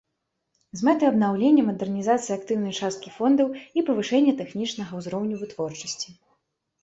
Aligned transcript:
З 0.79 0.85
мэтай 0.87 1.07
абнаўлення, 1.11 1.65
мадэрнізацыі 1.67 2.33
актыўнай 2.37 2.73
часткі 2.87 3.13
фондаў 3.17 3.47
і 3.79 3.83
павышэння 3.89 4.33
тэхнічнага 4.41 4.91
ўзроўню 5.03 5.35
вытворчасці. 5.43 6.09